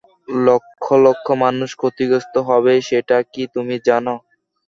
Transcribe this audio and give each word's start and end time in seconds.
লক্ষ 0.43 0.85
লক্ষ 1.03 1.25
মানুষ 1.43 1.69
ক্ষতিগ্রস্ত 1.79 2.33
হবে, 2.49 2.73
সেটা 2.89 3.17
কি 3.31 3.43
তুমি 3.55 3.75
জানো? 3.87 4.13